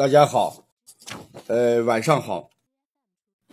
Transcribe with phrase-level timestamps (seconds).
[0.00, 0.66] 大家好，
[1.46, 2.48] 呃，晚上好。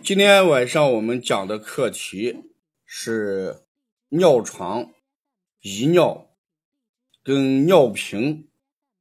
[0.02, 2.38] 今天晚上我们讲的课题
[2.86, 3.66] 是
[4.08, 4.90] 尿床、
[5.60, 6.30] 遗尿
[7.22, 8.48] 跟尿频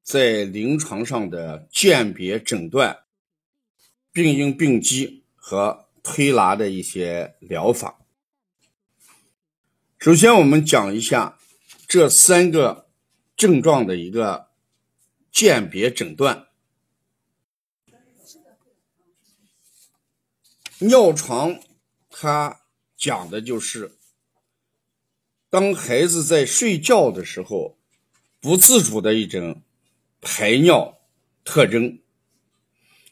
[0.03, 3.05] 在临床上的鉴别诊断、
[4.11, 8.01] 病因病机和推拿的一些疗法。
[9.97, 11.39] 首先，我们讲一下
[11.87, 12.89] 这三个
[13.37, 14.49] 症状的一个
[15.31, 16.46] 鉴别诊断。
[20.79, 21.59] 尿床，
[22.07, 22.61] 它
[22.95, 23.97] 讲的就是
[25.49, 27.79] 当孩子在睡觉的时候，
[28.39, 29.63] 不自主的一种
[30.21, 30.99] 排尿
[31.43, 31.99] 特征。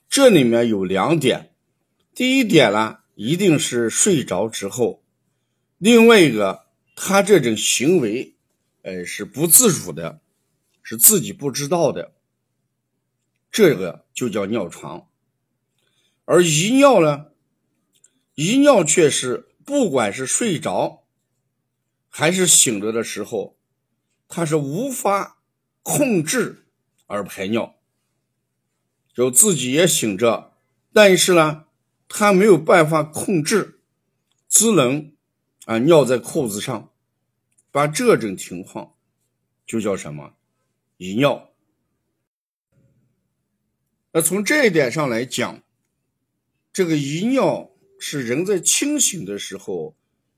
[0.07, 1.55] 这里面有两点，
[2.13, 5.01] 第一点呢，一定是睡着之后；
[5.79, 8.35] 另外一个，他这种行为，
[8.83, 10.21] 呃，是不自主的，
[10.83, 12.13] 是自己不知道的，
[13.51, 15.09] 这个就叫尿床。
[16.25, 17.31] 而遗尿呢？
[18.35, 21.05] 遗尿却是不管是睡着
[22.09, 23.57] 还是醒着的时候，
[24.27, 25.41] 他是无法
[25.81, 26.65] 控制
[27.07, 27.75] 而排尿，
[29.13, 30.53] 就自己也醒着，
[30.91, 31.65] 但是呢，
[32.09, 33.79] 他没有办法控制，
[34.49, 35.13] 只能
[35.65, 36.91] 啊尿在裤子上，
[37.71, 38.95] 把这种情况
[39.65, 40.35] 就叫什么
[40.97, 41.51] 遗尿。
[44.11, 45.63] 那从这一点上来讲，
[46.73, 47.71] 这个遗尿。
[47.99, 49.95] 是人在清醒的时候，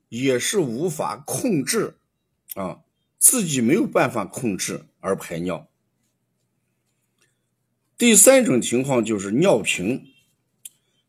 [0.09, 1.97] 也是无法控制，
[2.55, 2.81] 啊，
[3.17, 5.67] 自己没有办法控制而排尿。
[7.97, 10.13] 第三种情况就是尿频，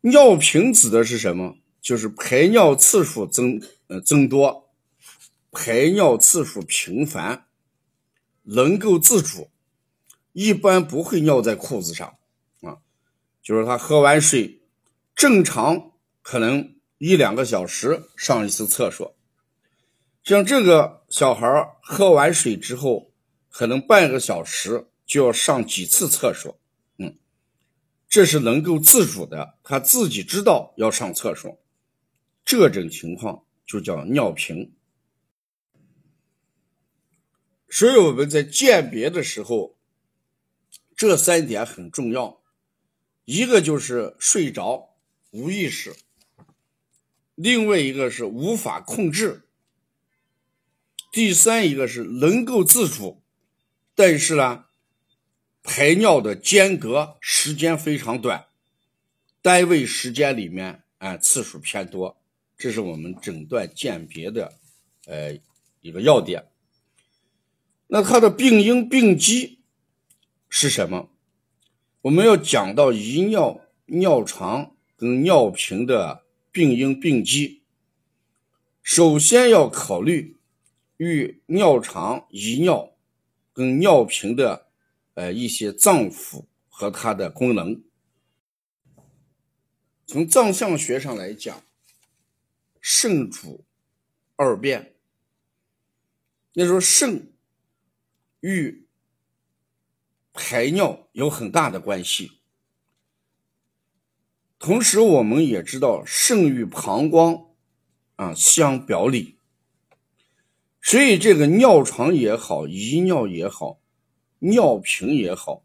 [0.01, 1.59] 尿频指的是什么？
[1.81, 4.71] 就是排尿次数增呃增多，
[5.53, 7.47] 排尿次数频繁，
[8.43, 9.51] 能够自主，
[10.33, 12.17] 一般不会尿在裤子上，
[12.63, 12.79] 啊，
[13.43, 14.61] 就是他喝完水
[15.15, 15.88] 正常。
[16.31, 19.17] 可能一两个小时上一次厕所，
[20.23, 21.48] 像这个小孩
[21.80, 23.11] 喝完水之后，
[23.48, 26.61] 可能半个小时就要上几次厕所，
[26.98, 27.17] 嗯，
[28.11, 31.58] 这是能够自主的，他自己知道要上厕所，
[32.45, 34.75] 这种情况就叫尿频。
[37.70, 39.79] 所以我们在鉴别的时候，
[40.95, 42.42] 这三点很重要，
[43.25, 44.95] 一个就是睡着
[45.31, 45.97] 无意识。
[47.41, 49.45] 另外一个是无法控制，
[51.13, 53.23] 第三一个是能够自主，
[53.95, 54.65] 但是呢，
[55.63, 58.47] 排尿的间隔时间非常短，
[59.41, 62.21] 单位时间里面啊次数偏多，
[62.57, 64.55] 这是我们诊断鉴别的
[65.07, 65.39] 呃
[65.81, 66.49] 一个要点。
[67.87, 69.61] 那它的病因病机
[70.49, 71.09] 是什么？
[72.01, 76.25] 我们要讲到遗尿、尿床跟尿频的。
[76.58, 77.63] 病因病机，
[78.83, 80.36] 首先要考虑
[80.96, 82.96] 与尿肠、遗尿
[83.52, 84.67] 跟尿频的
[85.14, 87.80] 呃一些脏腑和它的功能。
[90.05, 91.63] 从脏象学上来讲，
[92.80, 93.64] 肾主
[94.35, 94.96] 二便，
[96.55, 97.33] 那说肾
[98.40, 98.85] 与
[100.33, 102.38] 排尿有很大的关系。
[104.58, 107.46] 同时，我们也知道肾与膀胱
[108.17, 109.36] 啊相表里，
[110.83, 113.80] 所以这个尿床也好，遗尿也好，
[114.41, 115.64] 尿频也好，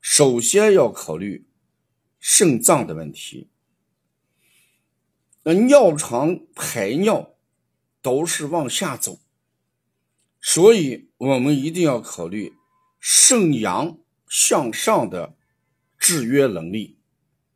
[0.00, 1.46] 首先要考虑
[2.18, 3.48] 肾脏的问题。
[5.44, 7.36] 那尿床排尿
[8.00, 9.20] 都是往下走，
[10.40, 12.54] 所以我们一定要考虑
[12.98, 13.98] 肾阳
[14.28, 15.36] 向上的
[15.96, 16.98] 制约能力。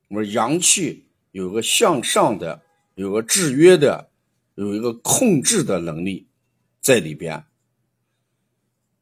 [0.09, 2.63] 我们阳气有个向上的，
[2.95, 4.11] 有个制约的，
[4.55, 6.29] 有一个控制的能力
[6.81, 7.45] 在里边。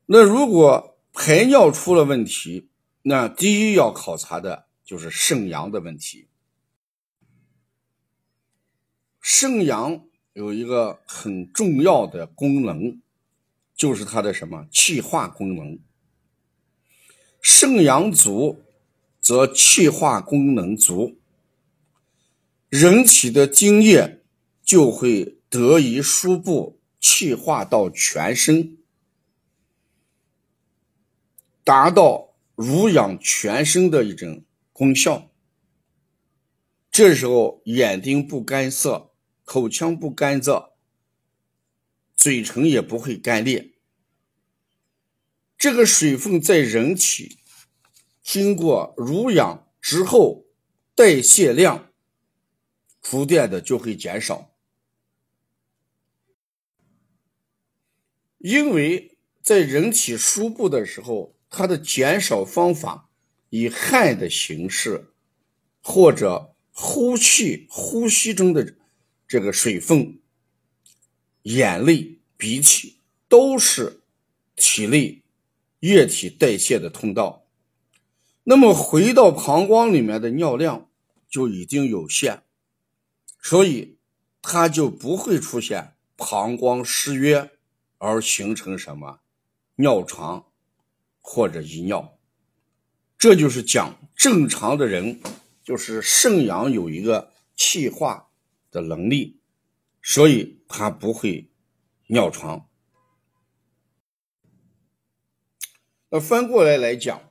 [0.06, 2.70] 那如果排尿出了问题，
[3.02, 6.28] 那第一要考察的就是肾阳的问题。
[9.20, 13.00] 肾阳有一个很重要的功能，
[13.74, 15.78] 就是它的什么气化功能。
[17.42, 18.63] 肾阳足。
[19.24, 21.16] 则气化功能足，
[22.68, 24.20] 人体的精液
[24.62, 28.76] 就会得以输布气化到全身，
[31.64, 34.44] 达到濡养全身的一种
[34.74, 35.30] 功效。
[36.90, 39.10] 这时候眼睛不干涩，
[39.46, 40.72] 口腔不干燥，
[42.14, 43.72] 嘴唇也不会干裂。
[45.56, 47.38] 这个水分在人体。
[48.24, 50.46] 经过濡养之后，
[50.94, 51.92] 代谢量
[53.02, 54.56] 逐渐的就会减少，
[58.38, 63.10] 因为在人体输布的时候，它的减少方法
[63.50, 65.12] 以汗的形式，
[65.82, 68.74] 或者呼气、呼吸中的
[69.28, 70.18] 这个水分、
[71.42, 74.02] 眼泪、鼻涕，都是
[74.56, 75.22] 体内
[75.80, 77.43] 液体代谢的通道。
[78.46, 80.90] 那么回到膀胱里面的尿量
[81.26, 82.42] 就已经有限，
[83.40, 83.96] 所以
[84.42, 87.52] 它就不会出现膀胱失约
[87.96, 89.20] 而形成什么
[89.76, 90.52] 尿床
[91.22, 92.18] 或者遗尿。
[93.16, 95.22] 这就是讲正常的人，
[95.62, 98.28] 就是肾阳有一个气化
[98.70, 99.40] 的能力，
[100.02, 101.50] 所以它不会
[102.08, 102.68] 尿床。
[106.10, 107.30] 那翻过来来讲。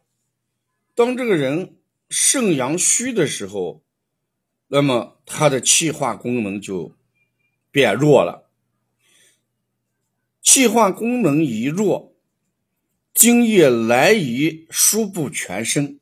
[0.96, 1.78] 当这个人
[2.10, 3.84] 肾阳虚的时候，
[4.68, 6.96] 那么他的气化功能就
[7.72, 8.52] 变弱了。
[10.42, 12.16] 气化功能一弱，
[13.14, 16.00] 精液难以输布全身。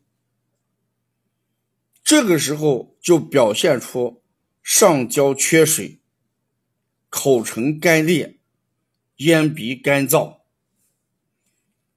[2.03, 4.23] 这个时候就表现出
[4.61, 6.01] 上焦缺水、
[7.09, 8.39] 口唇干裂、
[9.17, 10.41] 咽鼻干燥。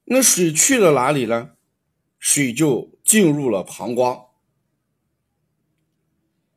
[0.04, 1.53] 那水去了哪里呢？
[2.26, 4.28] 水就进入了膀胱，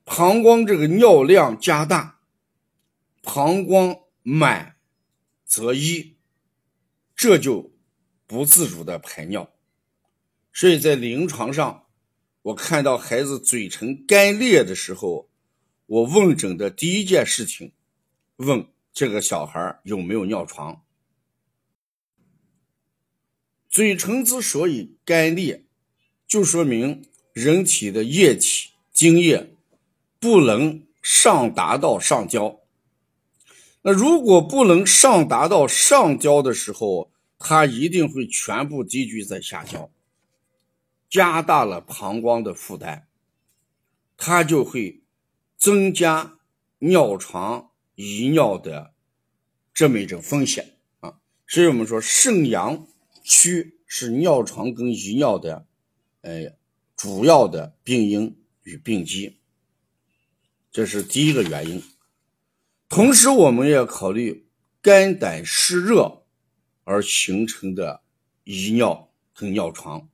[0.05, 2.21] 膀胱这个尿量加大，
[3.21, 4.77] 膀胱满
[5.43, 6.15] 则溢，
[7.13, 7.73] 这就
[8.25, 9.51] 不自主的排尿。
[10.53, 11.87] 所以在临床上，
[12.43, 15.29] 我看到孩子嘴唇干裂的时候，
[15.85, 17.73] 我问诊的第一件事情，
[18.37, 20.81] 问这个小孩有没有尿床。
[23.77, 25.63] 嘴唇之所以干裂，
[26.27, 29.53] 就说明人体的液体精液
[30.19, 32.59] 不能上达到上焦。
[33.83, 39.91] 那如果不能上达到上焦的时候，它一定会全部积聚在下焦，
[41.07, 43.03] 加大了膀胱的负担，
[44.18, 45.03] 它就会
[45.56, 46.39] 增加
[46.80, 48.94] 尿床遗尿的
[49.71, 51.19] 这么一种风险啊。
[51.45, 52.88] 所以我们说肾阳。
[53.29, 55.68] 虚是尿床跟遗尿的，
[56.21, 56.56] 呃，
[56.95, 59.41] 主要的病因与病机，
[60.71, 61.83] 这是第一个原因。
[62.88, 64.47] 同时，我们要考虑
[64.81, 66.24] 肝胆湿热
[66.85, 68.01] 而形成的
[68.45, 70.09] 遗尿跟尿床。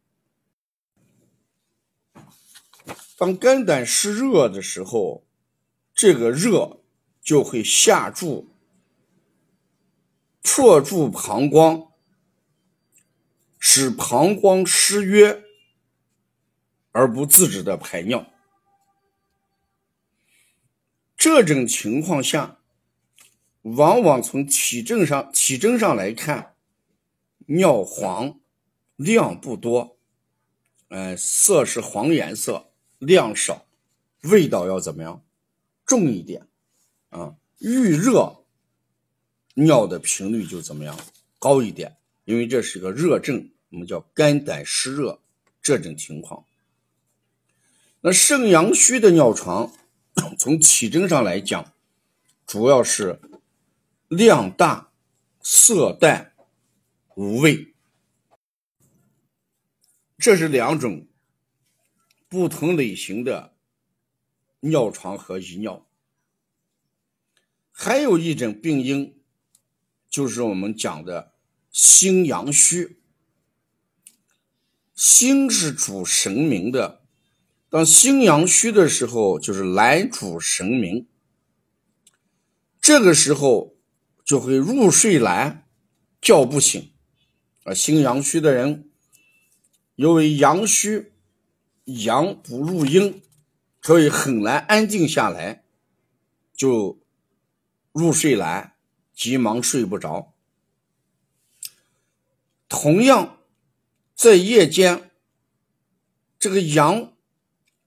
[3.15, 5.27] 当肝胆湿热的时候，
[5.93, 6.81] 这个热
[7.21, 8.49] 就会下注，
[10.41, 11.92] 破住膀胱。
[13.65, 15.41] 使膀胱失约
[16.91, 18.29] 而不自主的排尿，
[21.15, 22.59] 这种情况下，
[23.61, 26.57] 往往从体征上体征上来看，
[27.45, 28.37] 尿黄，
[28.97, 29.97] 量不多，
[30.89, 32.69] 呃，色是黄颜色，
[32.99, 33.65] 量少，
[34.23, 35.25] 味道要怎么样？
[35.85, 36.49] 重一点，
[37.11, 38.43] 啊，遇热，
[39.53, 40.99] 尿的频率就怎么样？
[41.39, 41.95] 高一点，
[42.25, 43.51] 因为这是个热症。
[43.73, 45.19] 我们叫肝胆湿热
[45.59, 46.45] 这种情况，
[48.01, 49.73] 那肾阳虚的尿床，
[50.37, 51.73] 从体征上来讲，
[52.45, 53.19] 主要是
[54.07, 54.91] 量大、
[55.41, 56.33] 色淡、
[57.15, 57.73] 无味，
[60.19, 61.07] 这是两种
[62.29, 63.55] 不同类型的
[64.59, 65.87] 尿床和遗尿。
[67.71, 69.19] 还有一种病因，
[70.07, 71.33] 就是我们讲的
[71.71, 72.99] 心阳虚。
[74.95, 77.01] 心是主神明的，
[77.69, 81.07] 当心阳虚的时候，就是来主神明。
[82.79, 83.75] 这个时候
[84.23, 85.67] 就会入睡难，
[86.21, 86.91] 叫不醒。
[87.63, 88.89] 啊，心阳虚的人，
[89.95, 91.13] 因为阳虚，
[91.85, 93.23] 阳不入阴，
[93.81, 95.63] 所以很难安静下来，
[96.53, 96.99] 就
[97.91, 98.75] 入睡难，
[99.15, 100.33] 急忙睡不着。
[102.69, 103.39] 同样。
[104.23, 105.11] 在夜间，
[106.39, 107.11] 这个阳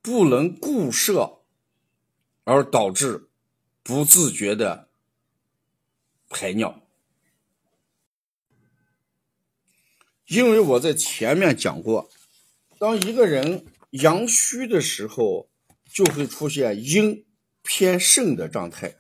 [0.02, 1.38] 不能固摄，
[2.45, 3.31] 而导致
[3.83, 4.90] 不自觉的
[6.28, 6.83] 排尿。
[10.26, 12.11] 因为我在前面讲过，
[12.78, 15.49] 当一个人阳虚的时候，
[15.90, 17.25] 就会出现阴
[17.62, 18.99] 偏盛的状态。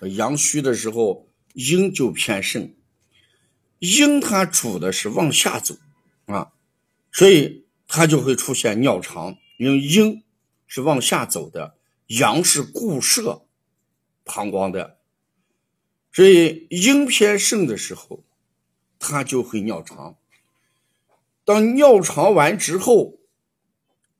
[0.00, 2.74] 阳虚的时候，阴就偏盛，
[3.78, 5.76] 阴它主的是往下走。
[6.32, 6.52] 啊，
[7.12, 10.22] 所以它就会出现尿长，因为阴
[10.66, 13.46] 是往下走的，阳是固摄
[14.24, 14.98] 膀胱的，
[16.12, 18.24] 所以阴偏盛的时候，
[18.98, 20.16] 它就会尿长。
[21.44, 23.18] 当尿长完之后，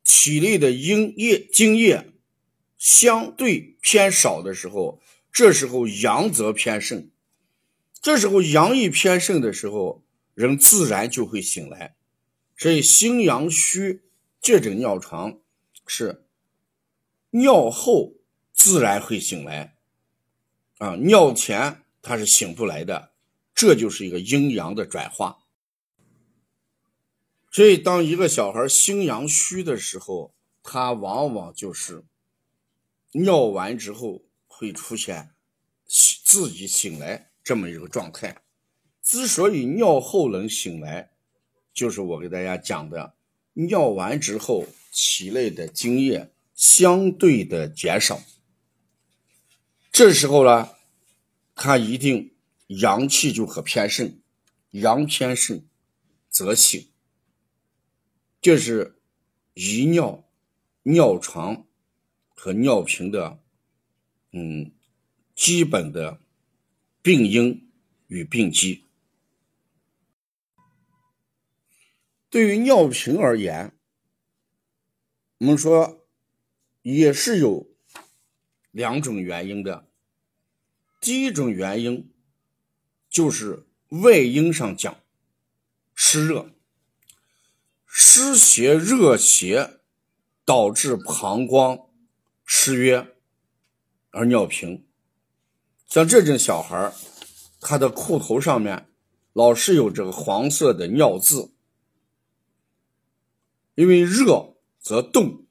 [0.03, 2.13] 体内的阴液精液
[2.77, 5.01] 相对偏少的时候，
[5.31, 7.09] 这时候阳则偏盛。
[8.03, 10.03] 这时候阳一偏盛的时候，
[10.35, 11.95] 人自然就会醒来。
[12.61, 14.03] 所以心阳虚，
[14.39, 15.41] 这种尿床
[15.87, 16.27] 是
[17.31, 18.13] 尿后
[18.53, 19.79] 自然会醒来，
[20.77, 23.13] 啊，尿前他是醒不来的。
[23.55, 25.39] 这就是一个阴阳的转化。
[27.51, 32.05] 所以，当一个小孩心阳虚的时候，他往往就是
[33.13, 35.31] 尿完之后会出现
[35.87, 38.43] 自己醒来这么一个状态。
[39.03, 41.10] 之所以尿后能醒来，
[41.81, 43.15] 就是我给大家讲的，
[43.55, 48.21] 尿完之后体内的精液相对的减少，
[49.91, 50.69] 这时候呢，
[51.55, 52.35] 他一定
[52.67, 54.21] 阳气就可偏盛，
[54.73, 55.65] 阳偏盛
[56.29, 56.87] 则醒。
[58.43, 59.01] 这是
[59.55, 60.29] 遗尿、
[60.83, 61.67] 尿床
[62.35, 63.41] 和尿频的，
[64.33, 64.71] 嗯，
[65.35, 66.21] 基本的
[67.01, 67.71] 病因
[68.09, 68.85] 与病机。
[72.31, 73.73] 对于尿频而言，
[75.39, 76.07] 我们说
[76.83, 77.67] 也是有
[78.71, 79.89] 两种原因的。
[81.01, 82.13] 第一种原因
[83.09, 84.97] 就是外因上讲，
[85.95, 86.51] 湿热。
[87.85, 89.81] 湿邪热邪
[90.45, 91.89] 导致膀胱
[92.45, 93.09] 湿约
[94.11, 94.87] 而尿频，
[95.89, 96.93] 像这种小孩
[97.61, 98.87] 他的裤头上面
[99.33, 101.51] 老是有这个黄色的尿渍，
[103.81, 105.47] 因为热则动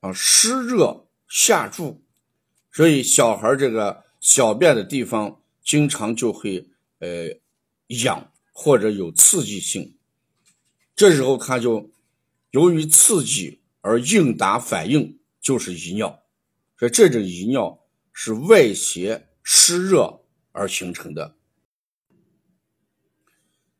[0.00, 2.04] 啊，湿热下注，
[2.70, 6.68] 所以小孩这个小便的地方经常就会
[6.98, 7.40] 呃
[8.04, 9.96] 痒或者有刺激性。
[10.94, 11.90] 这时候他就
[12.50, 16.22] 由于刺激而应答反应，就是遗尿。
[16.76, 17.82] 所以这种遗尿
[18.12, 20.20] 是外邪湿热
[20.52, 21.34] 而形成的。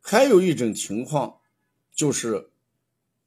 [0.01, 1.41] 还有一种情况
[1.93, 2.50] 就是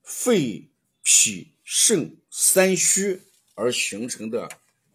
[0.03, 0.69] 肺
[1.01, 3.23] 脾肾三虚
[3.55, 4.47] 而形成的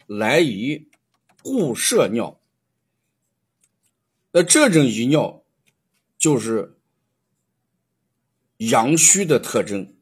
[0.07, 0.89] 来遗
[1.43, 2.41] 固摄尿。
[4.31, 5.45] 那这种遗尿
[6.17, 6.77] 就是。
[8.59, 9.95] 阳虚的特征，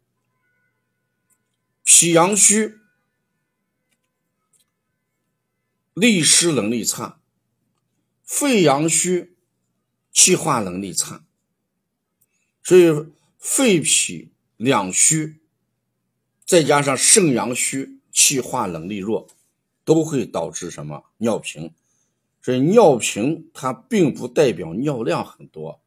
[1.84, 2.78] 脾阳虚，
[5.92, 7.20] 利湿能力差；
[8.24, 9.36] 肺阳虚，
[10.10, 11.26] 气化能力差。
[12.62, 15.40] 所以肺脾两虚，
[16.44, 19.28] 再加上肾阳虚，气化能力弱，
[19.84, 21.72] 都会导致什么尿频？
[22.42, 25.80] 所以尿频它并不代表尿量很多。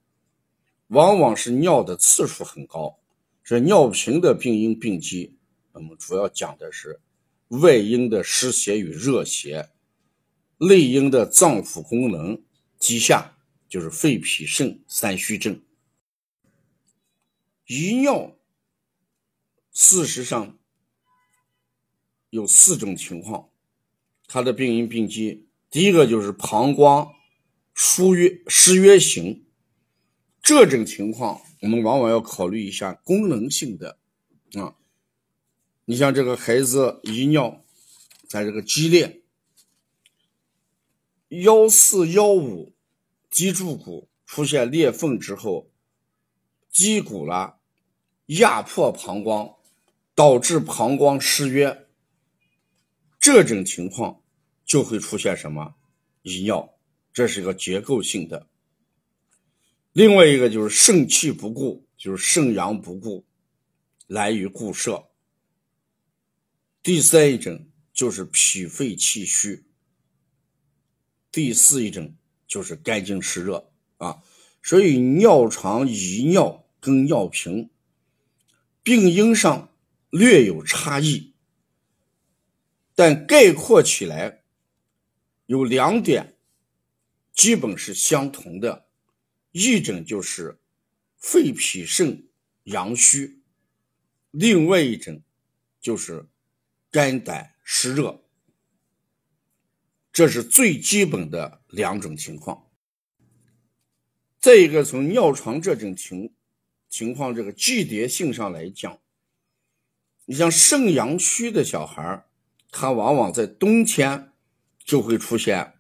[0.87, 2.99] 往往是尿的次数很高，
[3.43, 5.37] 这尿频的病因病机，
[5.71, 6.99] 那么主要讲的是
[7.47, 9.69] 外因的湿邪与热邪，
[10.57, 12.41] 内因的脏腑功能
[12.79, 15.61] 低下，就是肺脾肾三虚症。
[17.67, 18.35] 遗尿
[19.81, 20.59] 事实上
[22.31, 23.49] 有四种情况，
[24.27, 27.13] 它的病因病机，第一个就是膀胱
[27.73, 29.45] 疏约失约型。
[30.41, 33.97] 这种情况，我们往往要考虑一下功能性的
[34.55, 34.75] 啊。
[35.85, 37.63] 你像这个孩子遗尿，
[38.27, 39.21] 在这个肌裂、
[41.29, 42.75] 幺四幺五
[43.31, 45.71] 脊柱骨出现裂缝之后，
[46.69, 47.61] 肌骨了
[48.25, 49.55] 压迫膀胱，
[50.19, 51.87] 导致膀胱失约，
[53.21, 54.21] 这种情况
[54.65, 55.75] 就会出现什么
[56.23, 56.77] 遗尿，
[57.13, 58.49] 这是一个结构性的。
[59.93, 63.25] 另外一个就是肾气不固，就是肾阳不固，
[64.07, 65.05] 来于固摄。
[66.83, 69.63] 第三一种就是脾肺气虚。
[71.31, 72.13] 第四一种
[72.45, 74.21] 就是肝经湿热啊。
[74.61, 77.69] 所以尿长、遗尿跟尿频
[78.83, 79.69] 病因上
[80.09, 81.33] 略有差异，
[82.95, 84.43] 但概括起来
[85.45, 86.37] 有两点
[87.33, 88.87] 基本是相同的。
[89.51, 90.59] 一种就是
[91.17, 92.27] 肺脾肾
[92.65, 93.41] 阳虚，
[94.29, 95.23] 另外一种
[95.81, 96.29] 就是
[96.91, 98.23] 肝胆湿热，
[100.11, 102.69] 这是最基本的两种情况。
[104.39, 106.31] 再一个，从尿床这种情
[106.87, 109.01] 情况这个季节性上来讲，
[110.29, 112.23] 你像肾阳虚的小孩
[112.69, 114.31] 他往往在冬天
[114.77, 115.73] 就会出现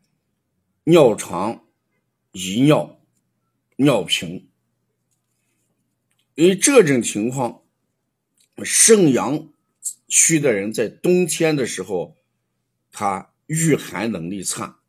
[0.85, 1.67] 尿长、
[2.31, 2.99] 遗尿、
[3.75, 4.49] 尿频，
[6.33, 7.61] 因为这种情况，
[8.63, 9.49] 肾阳
[10.07, 12.17] 虚的人在冬天的时候，
[12.91, 14.79] 他御寒能力差。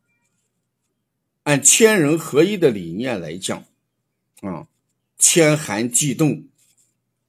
[1.43, 3.63] 按天人合一的理念来讲，
[4.41, 4.67] 啊，
[5.19, 6.47] 天寒地冻，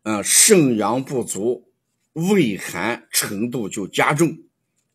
[0.04, 1.68] 啊，肾阳不足。
[2.12, 4.38] 胃寒程度就加重，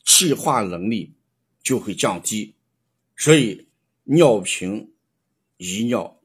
[0.03, 1.15] 气化能力
[1.63, 2.55] 就会降低，
[3.15, 3.67] 所以
[4.03, 4.93] 尿频、
[5.57, 6.21] 遗尿、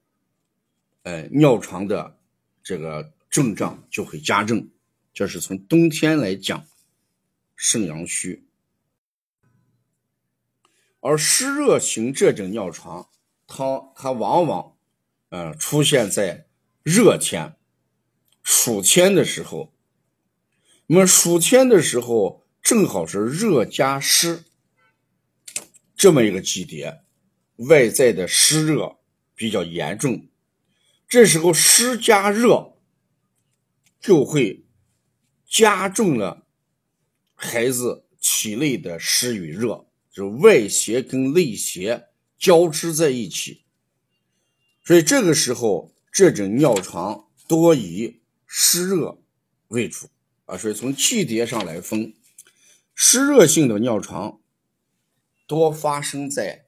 [1.03, 2.19] 呃尿床的
[2.63, 4.69] 这个症状就会加重。
[5.15, 6.67] 这是从冬天来讲，
[7.57, 8.45] 肾阳虚，
[11.01, 13.09] 而湿热型这种尿床，
[13.47, 14.77] 它它往往
[15.31, 16.47] 呃出现在
[16.83, 17.57] 热天、
[18.43, 19.72] 暑天的时候。
[20.93, 24.45] 我们暑天的时候，正好是热加湿
[25.97, 27.01] 这么一个季节，
[27.57, 28.99] 外在的湿热
[29.35, 30.29] 比较严重，
[31.09, 32.75] 这时候湿加热
[34.03, 34.67] 就会
[35.49, 36.47] 加重了
[37.33, 42.09] 孩子体内的湿与热，就外邪跟内邪
[42.39, 43.65] 交织在一起，
[44.85, 49.23] 所以这个时候这种尿床多以湿热
[49.69, 50.11] 为主。
[50.53, 52.13] 啊，所以从季节上来分，
[52.95, 54.39] 湿热性的尿床
[55.47, 56.67] 多发生在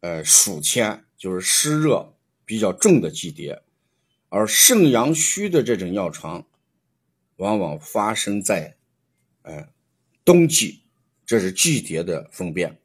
[0.00, 2.14] 呃暑天，就是湿热
[2.44, 3.62] 比较重的季节；
[4.28, 6.46] 而肾阳虚的这种尿床，
[7.36, 8.76] 往往发生在
[9.44, 9.72] 呃
[10.22, 10.82] 冬季，
[11.24, 12.82] 这是季节的分辨。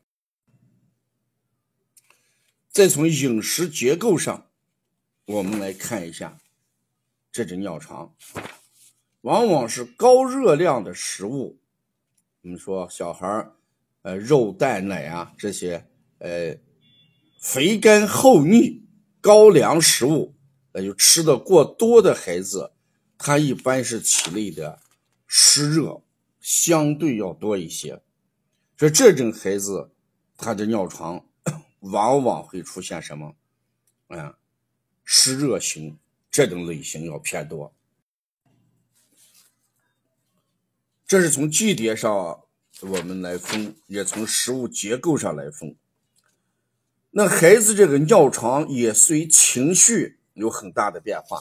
[2.70, 4.50] 再从饮食结构上，
[5.26, 6.40] 我们来看一下
[7.34, 8.16] 这种尿床。
[9.26, 11.58] 往往是高热量的食物，
[12.44, 13.50] 我们说小孩，
[14.04, 15.84] 呃，肉蛋奶啊这些，
[16.20, 16.56] 呃，
[17.42, 18.86] 肥甘厚腻、
[19.20, 20.36] 高粱食物，
[20.72, 22.74] 那就吃的过多的孩子，
[23.18, 24.80] 他一般是体内的
[25.26, 26.04] 湿热
[26.40, 28.00] 相对要多一些，
[28.78, 29.90] 所以这种孩子，
[30.38, 31.26] 他的尿床
[31.82, 33.36] 往往会出现什么？
[34.10, 34.36] 嗯，
[35.04, 35.98] 湿热型
[36.30, 37.74] 这种类型要偏多。
[41.08, 42.12] 这是从季节上
[42.82, 45.76] 我们来分，也从食物结构上来分。
[47.12, 51.40] 那孩子这个尿床也随情绪有很大的变化，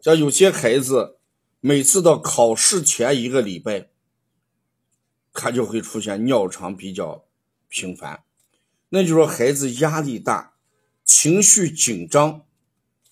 [0.00, 1.18] 像有些孩子
[1.60, 3.90] 每次到考试前一个礼拜，
[5.34, 7.26] 他就会出现尿床比较
[7.68, 8.24] 频繁，
[8.88, 10.54] 那就说孩子压力大，
[11.04, 12.46] 情绪紧张，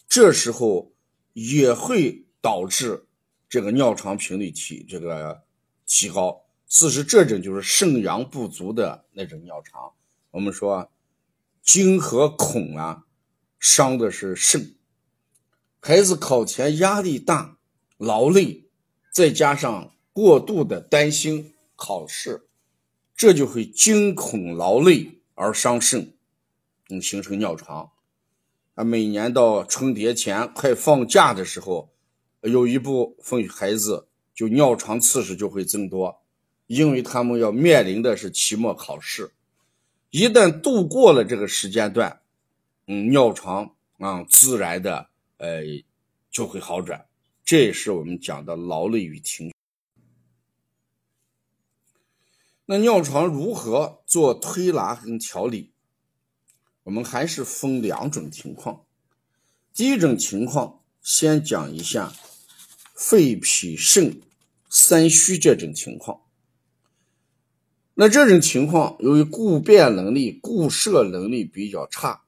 [0.09, 0.93] 这时候
[1.35, 3.05] 也会导致。
[3.53, 5.43] 这个尿床频率提这个
[5.85, 9.93] 提高，其实这种就是肾阳不足的那种尿床。
[10.31, 10.91] 我们说，
[11.61, 13.05] 惊和恐啊，
[13.61, 14.75] 伤的是肾。
[15.81, 17.59] 孩子考前压力大、
[17.99, 18.71] 劳累，
[19.13, 22.49] 再加上过度的担心考试，
[23.15, 26.15] 这就会惊恐劳累而伤肾，
[26.89, 27.91] 嗯，形成尿床。
[28.77, 31.92] 啊，每年到春节前快放假的时候。
[32.43, 36.23] 有一部分孩子就尿床次数就会增多，
[36.67, 39.33] 因为他们要面临的是期末考试，
[40.11, 42.21] 一旦度过了这个时间段，
[42.87, 45.63] 嗯，尿床啊自然的呃
[46.31, 47.07] 就会好转。
[47.45, 49.55] 这也是我们讲的劳累与情绪。
[52.67, 55.71] 那尿床如何做推拿跟调理？
[56.85, 58.85] 我们还是分两种情况。
[59.75, 62.13] 第一种情况，先讲一下。
[62.95, 64.21] 肺脾肾
[64.69, 66.23] 三虚这种情况，
[67.95, 72.23] 那这种情况由于固变能力、固摄能力比较差，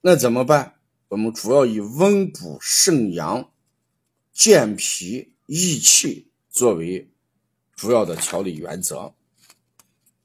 [0.00, 0.74] 那怎么办？
[1.08, 3.50] 我们主要以温补肾阳、
[4.32, 7.10] 健脾益气作为
[7.76, 9.14] 主要的调理原则。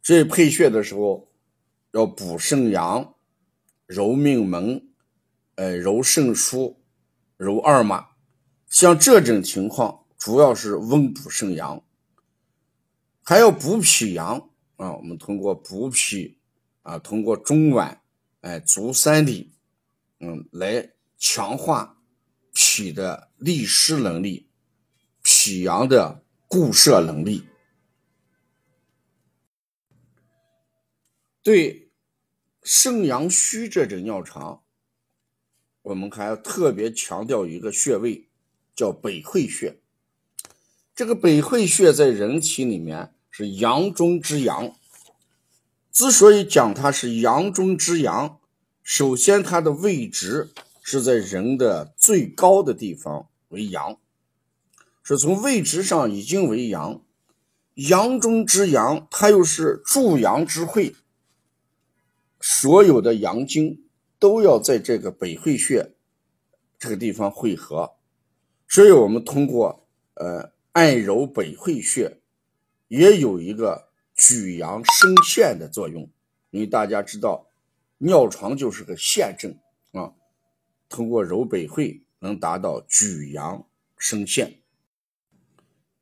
[0.01, 1.27] 所以配穴的时候
[1.91, 3.15] 要补肾阳、
[3.86, 4.88] 揉命门、
[5.55, 6.75] 呃揉肾腧、
[7.36, 8.07] 揉二马。
[8.67, 11.84] 像这种情况，主要是温补肾阳，
[13.23, 14.95] 还要补脾阳啊。
[14.95, 16.38] 我们通过补脾
[16.82, 17.97] 啊，通过中脘、
[18.41, 19.53] 哎足三里，
[20.19, 22.01] 嗯，来强化
[22.53, 24.49] 脾的利湿能力，
[25.23, 27.47] 脾阳的固摄能力。
[31.41, 31.89] 对
[32.63, 34.62] 肾阳虚这种尿床，
[35.84, 38.26] 我们还要特别强调一个穴位。
[38.77, 39.79] 叫北会穴，
[40.95, 44.75] 这个百会穴在人体里面是阳中之阳。
[45.91, 48.39] 之所以讲它是阳中之阳，
[48.83, 50.51] 首先它的位置
[50.83, 53.97] 是在人的最高的地方为阳，
[55.01, 57.01] 是从位置上已经为阳。
[57.73, 60.95] 阳中之阳，它又是助阳之会，
[62.39, 63.83] 所有的阳经
[64.19, 65.93] 都要在这个百会穴
[66.77, 67.96] 这个地方汇合，
[68.67, 72.19] 所以我们通过呃按揉百会穴，
[72.88, 76.10] 也有一个举阳升陷的作用。
[76.49, 77.49] 因为大家知道，
[77.97, 79.58] 尿床就是个陷症
[79.91, 80.13] 啊，
[80.89, 83.65] 通过揉百会能达到举阳
[83.97, 84.60] 升陷。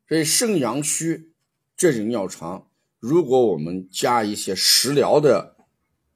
[0.08, 1.32] 所以肾阳虚。
[1.78, 5.58] 这种尿床，如果我们加一些食疗的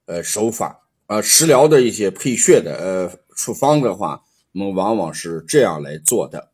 [0.05, 6.49] 呃手法啊，食疗的一些配穴的呃处方的话，我们往往是这样来做的。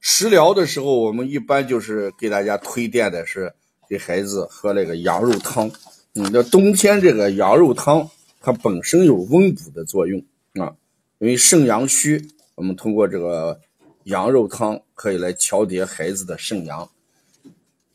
[0.00, 3.54] 食疗的时候，我们一般就是给大家推荐的是
[3.88, 5.70] 给孩子喝那个羊肉汤。
[6.14, 8.08] 嗯，那冬天这个羊肉汤，
[8.40, 10.22] 它本身有温补的作用
[10.54, 10.76] 啊，
[11.18, 13.60] 因为肾阳虚，我们通过这个。
[14.04, 16.90] 羊肉汤可以来调节孩子的肾阳，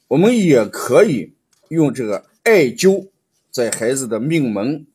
[0.07, 1.35] 我们也可以
[1.67, 3.09] 用这个艾灸，
[3.51, 4.87] 在孩子的命门、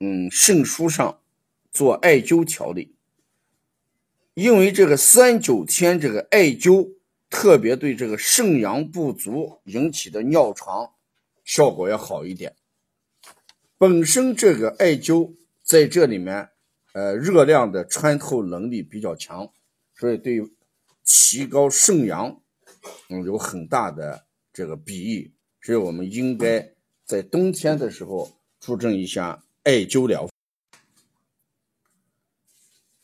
[0.00, 1.20] 嗯肾腧上
[1.70, 2.94] 做艾灸调理。
[4.34, 6.94] 因为这个三九天这个艾灸
[7.30, 10.92] 特别对这个肾阳不足引起的尿床
[11.44, 12.56] 效果要好一点。
[13.78, 16.48] 本身这个艾灸在这里面，
[16.92, 19.50] 呃，热量的穿透能力比较强。
[19.96, 20.42] 所以，对
[21.04, 22.40] 提高肾阳，
[23.08, 25.32] 嗯，有很大的这个裨益。
[25.62, 26.72] 所以，我们应该
[27.04, 30.28] 在冬天的时候注重一下艾灸疗。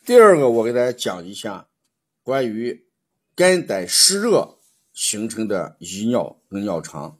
[0.05, 1.69] 第二个，我给大家讲一下
[2.23, 2.85] 关于
[3.35, 4.59] 肝胆湿热
[4.93, 7.19] 形成的遗尿跟尿床。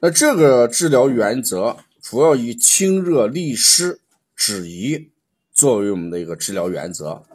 [0.00, 4.00] 那这个治疗原则主要以清热利湿
[4.34, 5.12] 止遗
[5.52, 7.26] 作为我们的一个治疗原则。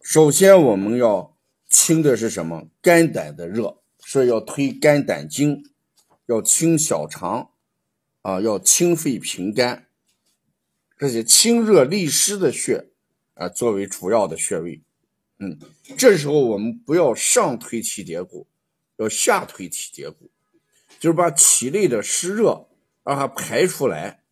[0.00, 1.36] 首先，我们要
[1.68, 2.68] 清的是什么？
[2.80, 5.68] 肝胆的热，所以要推肝胆经，
[6.26, 7.50] 要清小肠，
[8.24, 9.86] 啊，要清肺平肝，
[10.96, 12.88] 这些清热利湿的穴，
[13.34, 14.82] 啊，作为主要的穴位。
[15.38, 15.58] 嗯，
[15.98, 18.46] 这时候我们不要上推脐蝶骨，
[18.96, 20.30] 要下推脐蝶骨，
[20.98, 22.66] 就是把体内的湿热
[23.04, 24.22] 让它排出来。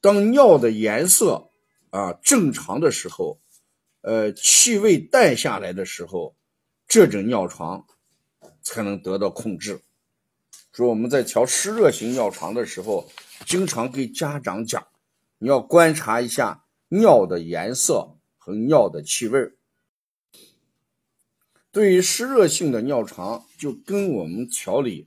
[0.00, 1.50] 当尿的颜色
[1.90, 3.40] 啊正常的时候。
[4.02, 6.34] 呃，气味淡下来的时候，
[6.88, 7.86] 这种尿床
[8.62, 9.82] 才能得到控制。
[10.80, 13.10] 说我们在调湿热型尿床的时候，
[13.44, 14.86] 经常给家长讲，
[15.36, 19.52] 你要观察一下尿的颜色和尿的气味。
[21.70, 25.06] 对于湿热性的尿床，就跟我们调理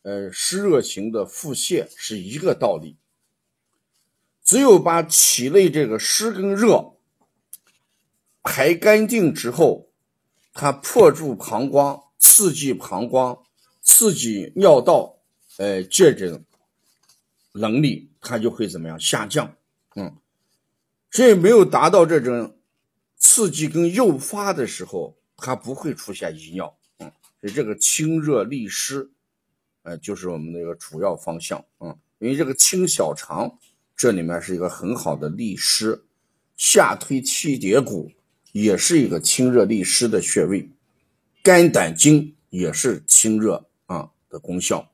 [0.00, 2.96] 呃湿热型的腹泻是一个道理。
[4.42, 6.94] 只有把体内这个湿跟热。
[8.42, 9.90] 排干净之后，
[10.54, 13.42] 它破住膀胱，刺激膀胱，
[13.92, 15.16] 刺激尿道，
[15.56, 16.44] 呃，这种
[17.54, 19.52] 能力它就会怎么样下降？
[19.96, 20.16] 嗯，
[21.10, 22.56] 所以没有达到这种
[23.16, 26.78] 刺激跟诱发的时候，它不会出现遗尿。
[27.00, 29.10] 嗯，所以这个清热利湿，
[29.82, 31.62] 呃，就是我们那个主要方向。
[31.80, 33.58] 嗯，因为这个清小肠，
[33.96, 36.04] 这里面是一个很好的利湿，
[36.56, 38.12] 下推气蝶骨。
[38.52, 40.68] 也是一个清热利湿的穴位，
[41.42, 44.92] 肝胆经也是清热啊的功效。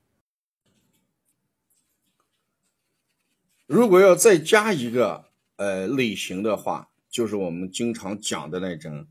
[3.67, 9.07] 如果要再加一个呃类型的话，就是我们经常讲的那种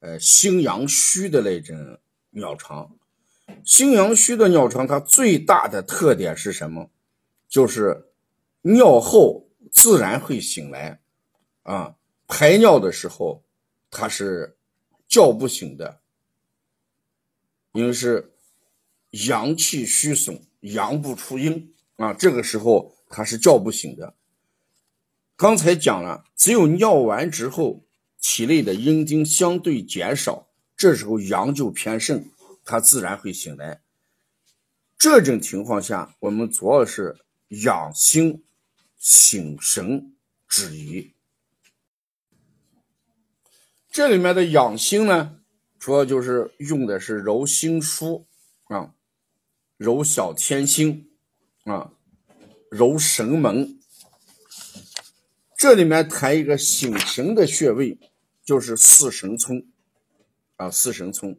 [0.00, 1.98] 呃心阳虚的那种
[2.30, 2.94] 尿床。
[3.64, 6.90] 心阳虚的尿床，它最大的特点是什么？
[7.48, 8.12] 就是
[8.60, 11.00] 尿后自然会醒来
[11.62, 11.96] 啊，
[12.28, 13.42] 排尿的时候。
[13.94, 14.56] 它是
[15.06, 16.00] 叫不醒的，
[17.72, 18.31] 因为是
[19.12, 22.12] 阳气虚损，阳不出阴啊。
[22.12, 24.14] 这个时候它是叫不醒的。
[25.36, 27.84] 刚才讲了，只有尿完之后，
[28.20, 32.24] 体内的阴精相对减少，这时候阳就偏盛，
[32.64, 33.80] 它自然会醒来。
[34.96, 38.44] 这种情况下，我们主要是养心、
[38.98, 40.14] 醒神、
[40.46, 41.12] 止遗。
[43.90, 45.40] 这里面的养心呢，
[45.78, 48.24] 主要就是用的是揉心腧
[48.64, 48.94] 啊，
[49.82, 51.10] 揉小天心
[51.64, 51.92] 啊，
[52.70, 53.80] 揉神门。
[55.56, 57.98] 这里面谈一个醒神的穴位，
[58.44, 59.66] 就是四神聪
[60.54, 61.36] 啊，四神聪，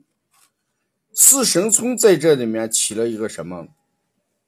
[1.13, 3.69] 四神聪在这里面起了一个什么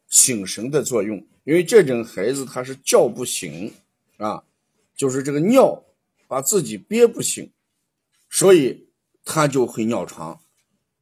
[0.10, 1.26] 醒神的作用？
[1.46, 3.74] 因为这种孩子他是叫不醒
[4.18, 4.44] 啊，
[4.94, 5.86] 就是这个尿
[6.28, 7.50] 把自己憋不醒，
[8.30, 8.90] 所以
[9.24, 10.42] 他就会尿床。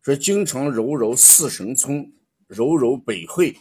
[0.04, 2.12] 说经常揉揉四神聪，
[2.54, 3.56] 揉揉百会，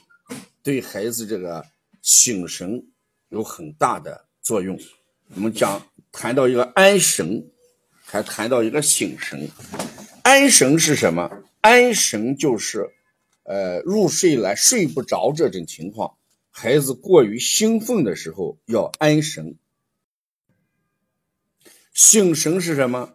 [0.62, 1.64] 对孩子这个
[2.02, 2.86] 醒神
[3.30, 4.78] 有很大的作用。
[5.34, 7.50] 我们讲谈到一个安神，
[8.04, 9.48] 还谈到一个醒神。
[10.22, 11.42] 安神是什么？
[11.62, 12.90] 安神就是，
[13.44, 16.16] 呃，入睡来睡不着这种情况，
[16.50, 19.56] 孩子过于兴奋的时候要安神。
[21.94, 23.14] 醒神是什么？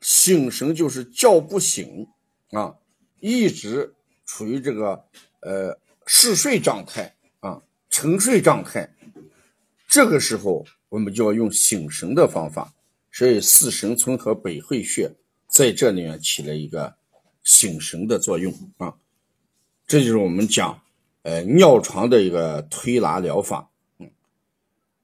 [0.00, 2.08] 醒神就是叫不醒。
[2.52, 2.76] 啊，
[3.20, 3.94] 一直
[4.30, 5.04] 处于这个
[5.40, 8.88] 呃嗜睡状态啊，沉睡状态，
[9.88, 12.72] 这个时候我们就要用醒神的方法，
[13.10, 15.12] 所以四神村和百会穴
[15.48, 16.94] 在这里面起了一个
[17.42, 18.94] 醒神的作用啊，
[19.84, 20.80] 这就是我们讲
[21.22, 23.68] 呃尿床的一个推拿疗法。
[23.98, 24.08] 嗯，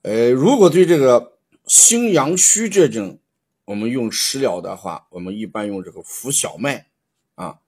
[0.02, 1.36] 呃，如果对这个
[1.66, 3.18] 心阳虚这种，
[3.64, 6.86] 我们用食疗的话，我们一般用这个浮小麦。
[7.34, 7.58] 啊，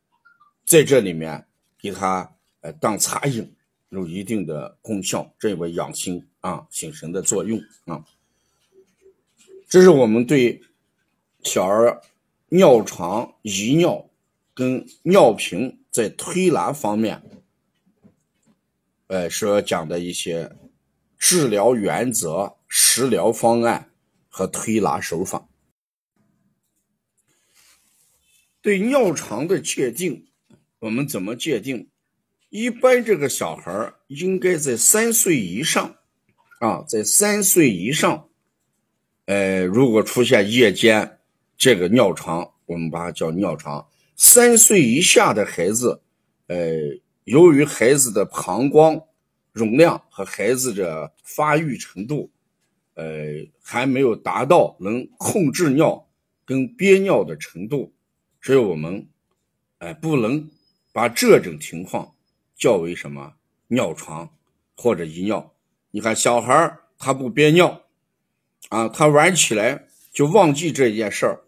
[0.65, 1.48] 在这里面
[1.79, 3.55] 给他呃当茶饮，
[3.91, 8.05] 有一定的功效，这有养心啊、醒神的作用啊。
[9.69, 10.63] 这是我们对
[11.43, 12.03] 小儿
[12.49, 14.09] 尿床、遗尿
[14.55, 17.23] 跟尿频在推拿方面，
[19.07, 20.57] 呃所讲的一些
[21.19, 23.91] 治疗原则、食疗方案
[24.29, 25.49] 和推拿手法。
[28.61, 30.28] 对尿床的界定，
[30.81, 31.89] 我们怎么界定？
[32.51, 35.97] 一般这个小孩应该在三岁以上，
[36.61, 38.29] 啊，在三岁以上，
[39.27, 41.19] 呃，如果出现夜间
[41.57, 43.87] 这个尿床，我们把它叫尿床。
[44.15, 46.01] 三岁以下的孩子，
[46.47, 46.77] 呃，
[47.25, 49.03] 由于孩子的膀胱
[49.53, 52.31] 容量和孩子的发育程度，
[52.95, 53.05] 呃，
[53.61, 56.09] 还没有达到能控制尿
[56.45, 57.93] 跟憋尿的程度。
[58.41, 59.09] 所以我们，
[59.79, 60.49] 哎，不能
[60.99, 62.17] 把这种情况
[62.57, 63.35] 叫为什么
[63.69, 64.35] 尿床
[64.77, 65.55] 或者遗尿。
[65.93, 67.85] 你看小孩他不憋尿，
[68.71, 71.45] 啊，他玩起来就忘记这件事儿，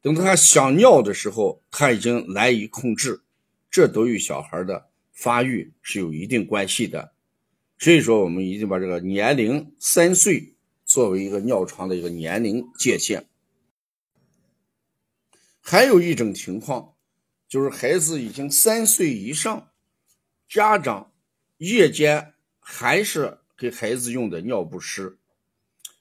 [0.00, 3.24] 等他想尿的时候，他已经难以控制，
[3.68, 7.12] 这都与小孩的发育是有一定关系的。
[7.80, 13.26] 所以说，我们一定把这个年龄三岁作为一个尿床的一个年龄界限。
[15.60, 16.91] 还有一种情况，
[17.52, 19.68] 就是孩子已经三岁以上，
[20.48, 21.12] 家长
[21.58, 25.18] 夜间还是给孩子用的尿不湿，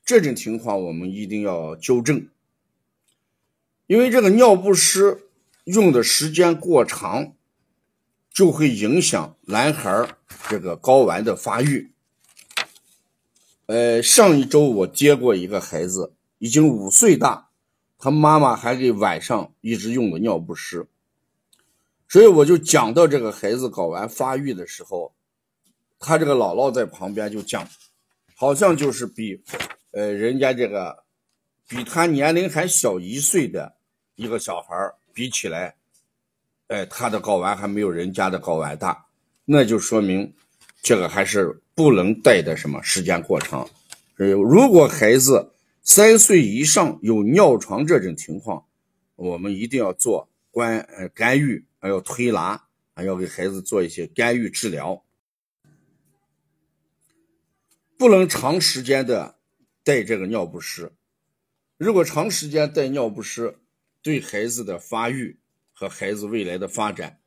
[0.05, 2.29] 这种情况我们一定要纠正，
[3.85, 5.27] 因为这个尿不湿
[5.65, 7.33] 用的时间过长，
[8.29, 10.07] 就会影响男孩
[10.47, 11.91] 这个睾丸的发育。
[13.65, 17.49] 呃，上一周我接过一个孩子，已经五岁大。
[17.97, 20.87] 他妈妈还给晚上一直用的尿不湿，
[22.11, 25.13] 所以我就讲到这个孩子睾丸发育的时候，
[25.97, 27.65] 他这个姥姥在旁边就讲，
[28.35, 29.41] 好像就是比，
[29.91, 31.05] 呃，人家这个
[31.69, 33.77] 比他年龄还小一岁的
[34.15, 34.75] 一个小孩
[35.13, 35.73] 比起来，
[36.67, 39.05] 哎，他的睾丸还没有人家的睾丸大，
[39.45, 40.33] 那就说明
[40.81, 43.65] 这个还是不能带的什么时间过长，
[44.17, 45.53] 所以如果孩子。
[45.83, 48.63] 三岁以上有尿床这种情况，
[49.15, 55.03] 我们一定要做关呃干预，还要推拿，还要给孩子做一些干预治疗，
[57.97, 59.39] 不能长时间的
[59.83, 60.93] 带这个尿不湿。
[61.77, 63.57] 如果长时间带尿不湿，
[64.03, 65.39] 对孩子的发育
[65.73, 67.19] 和孩子未来的发展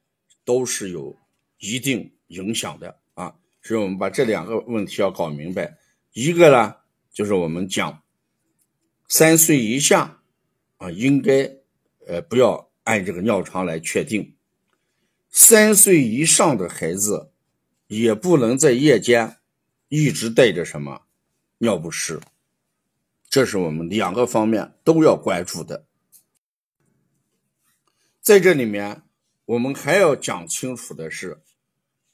[0.45, 1.19] 都是有
[1.59, 3.35] 一定影响的啊。
[3.61, 5.77] 所以我们把这两个问题要搞明白。
[6.13, 6.77] 一个呢，
[7.13, 8.01] 就是我们讲。
[9.09, 10.23] 三岁以下
[10.79, 11.57] 啊，应该
[12.07, 14.37] 呃不要按这个尿床来确定。
[15.37, 17.33] 三岁以上的孩子
[17.89, 19.39] 也不能在夜间
[19.89, 21.07] 一直带着什么
[21.59, 22.21] 尿不湿，
[23.29, 25.89] 这是我们两个方面都要关注的。
[28.21, 29.03] 在这里面，
[29.47, 31.43] 我们还要讲清楚的是，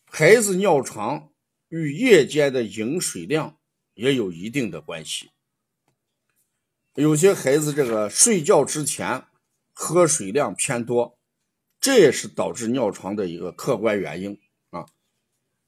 [0.06, 1.30] 孩子尿床
[1.68, 3.58] 与夜间的饮水量
[3.92, 5.28] 也有一定的关系。
[6.94, 9.26] 有些孩子这个睡觉之前
[9.74, 11.19] 喝水量偏多，
[11.80, 14.38] 这也是导致尿床的一个客观原因
[14.70, 14.86] 啊。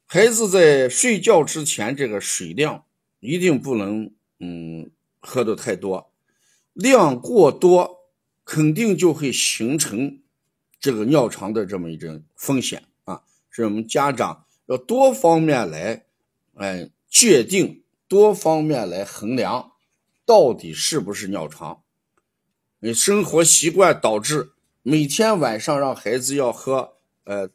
[0.06, 2.84] 孩子在睡觉之前这个水量
[3.20, 6.12] 一定不能嗯喝的太多，
[6.74, 8.10] 量过多，
[8.44, 10.20] 肯定就会形成
[10.78, 13.22] 这个尿床的这么一种风险啊。
[13.50, 16.04] 所以我们家长要多方面来，
[16.54, 19.72] 哎，界定，多方面来衡量，
[20.26, 21.82] 到底是不是尿床。
[22.80, 24.50] 你生活习惯导致
[24.82, 27.50] 每天晚上让孩子要喝呃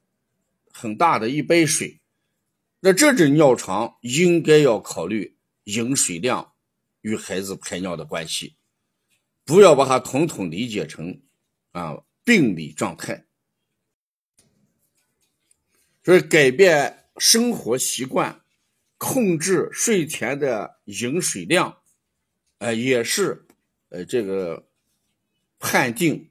[0.72, 2.00] 很大的一杯水，
[2.80, 5.36] 那这种尿床应该要考虑
[5.66, 6.54] 饮水量
[7.02, 8.56] 与孩子排尿的关系，
[9.44, 11.22] 不要把它统统理解成
[11.72, 13.26] 啊病理状态。
[16.04, 18.42] 所以改变生活习惯，
[18.98, 21.80] 控制睡前的饮水量，
[22.60, 23.46] 呃也是
[23.90, 24.63] 呃这个。
[25.60, 26.27] 判定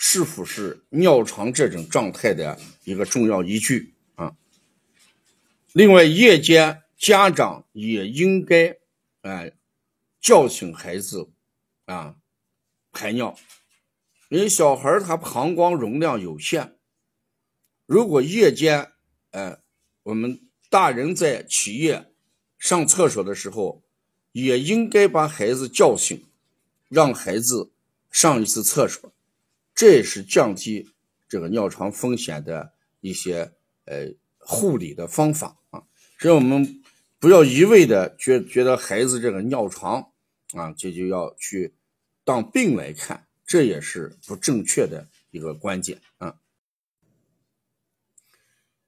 [0.00, 4.36] 是否是尿床这种状态的一个重要依据啊。
[5.72, 8.78] 另外，夜间家长也应该
[9.22, 9.52] 哎
[10.20, 11.28] 叫醒孩子
[11.84, 12.14] 啊
[12.92, 13.36] 排尿，
[14.28, 16.76] 因为小孩他膀胱容量有限，
[17.84, 18.92] 如果夜间
[19.32, 19.58] 哎
[20.04, 22.10] 我们大人在起夜
[22.56, 23.82] 上厕所的时候，
[24.30, 26.24] 也应该把孩子叫醒，
[26.88, 27.72] 让孩子。
[28.10, 29.12] 上一次厕所，
[29.78, 30.90] 这也是降低
[31.28, 33.52] 这个尿床风险的一些
[33.84, 35.84] 呃护理的方法啊。
[36.18, 36.82] 所以我们
[37.20, 40.10] 不要一味的觉觉得孩子这个尿床
[40.54, 41.76] 啊，这就要去
[42.24, 46.40] 当病来看，这也是不正确的一个观点啊。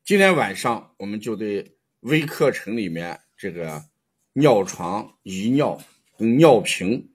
[0.05, 3.85] 今天晚上我们就对微课程里面这个
[4.33, 5.81] 尿床、遗尿、
[6.16, 7.07] 尿频。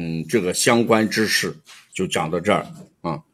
[0.00, 1.56] 嗯，这个相关知识
[1.92, 2.64] 就讲到这儿
[3.00, 3.24] 啊。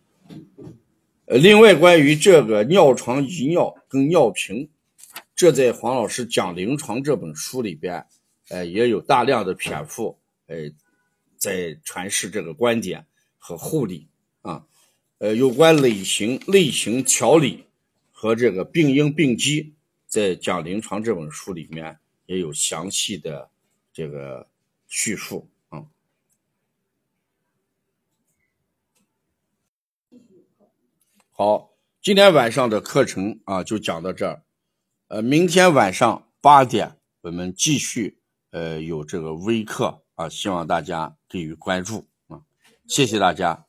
[1.27, 4.71] 呃，另外关于这个尿床遗尿跟尿频，
[5.37, 8.07] 这在黄老师讲临床这本书里边，
[8.49, 10.57] 呃，也有大量的篇幅，呃，
[11.37, 13.05] 在传示这个观点
[13.37, 14.09] 和护理
[14.41, 14.65] 啊。
[15.19, 17.67] 呃，有关类型、类型调理
[18.11, 19.75] 和这个病因病机，
[20.07, 23.51] 在讲临床这本书里面也有详细的
[23.93, 24.49] 这个
[24.89, 25.47] 叙述。
[31.47, 34.45] 好，今天晚上的课程啊，就讲到这儿。
[35.09, 38.19] 呃，明天晚上八点，我们继续
[38.51, 42.41] 呃有这个微课啊，希望大家给予关注啊，
[42.89, 43.67] 谢谢大家。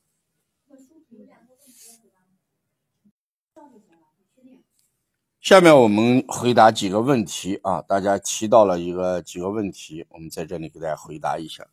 [5.41, 11.67] 下面我们回答几个问题啊，大家提到了一个几个问题，我们在这里给大家回答一下。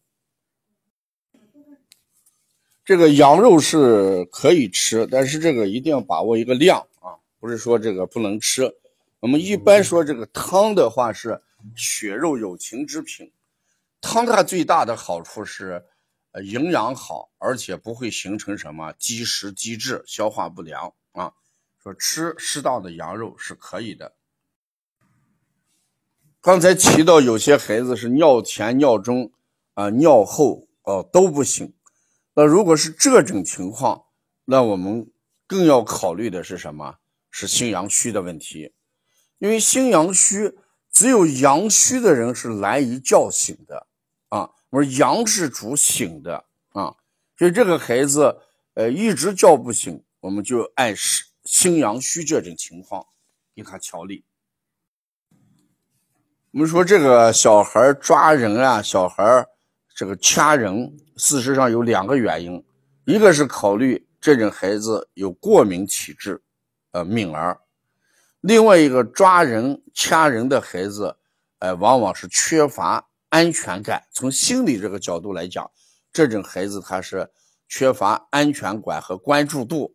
[2.85, 8.75] 这个羊肉是可以吃，但是这个一定要把握一个量啊，不是说这个不能吃。
[9.21, 11.41] 我们一般说这个汤的话是
[11.77, 13.31] 血肉有情之品，
[14.01, 15.85] 汤它最大的好处是，
[16.33, 21.33] 呃，营养好，而且不会形成什么积食积滞、消化不良啊。
[21.81, 24.13] 说吃适当的羊肉是可以的。
[26.41, 29.31] 刚才提到有些孩子是尿前、尿中
[29.75, 31.73] 啊、尿后哦都不行。
[32.35, 34.05] 那如果是这种情况，
[34.45, 35.11] 那我们
[35.47, 36.97] 更要考虑的是什么？
[37.35, 38.75] 是心阳虚的问题，
[39.39, 40.55] 因为心阳虚，
[40.91, 43.87] 只有阳虚的人是难以叫醒的
[44.29, 44.51] 啊。
[44.69, 46.95] 我说阳是主醒的啊，
[47.39, 48.39] 所以这个孩子
[48.75, 53.07] 呃一直叫不醒，我们就按是心阳虚这种情况
[53.55, 54.27] 给他调理。
[56.51, 59.47] 我们说这个小孩抓人啊，小孩
[60.03, 60.93] 这个掐人。
[61.17, 62.65] 事实上有两个原因，
[63.05, 66.43] 一个是考虑这种孩子有过敏体质，
[66.91, 67.57] 呃，敏儿；
[68.41, 71.17] 另外一个抓人、掐人的孩子，
[71.61, 74.03] 呃，往往是缺乏安全感。
[74.11, 75.71] 从心理这个角度来讲，
[76.13, 77.31] 这种孩子他是
[77.69, 79.95] 缺乏安全感和关注度，